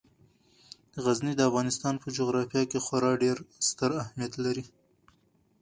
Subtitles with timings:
[1.03, 4.63] غزني د افغانستان په جغرافیه کې خورا ډیر ستر اهمیت لري.